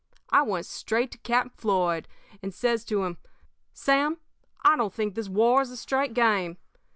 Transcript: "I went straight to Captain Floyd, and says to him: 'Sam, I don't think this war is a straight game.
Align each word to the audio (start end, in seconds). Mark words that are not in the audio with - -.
"I 0.31 0.41
went 0.41 0.65
straight 0.65 1.11
to 1.11 1.19
Captain 1.19 1.51
Floyd, 1.51 2.07
and 2.41 2.51
says 2.51 2.83
to 2.85 3.03
him: 3.03 3.19
'Sam, 3.71 4.17
I 4.65 4.75
don't 4.75 4.91
think 4.91 5.13
this 5.13 5.29
war 5.29 5.61
is 5.61 5.69
a 5.69 5.77
straight 5.77 6.15
game. 6.15 6.57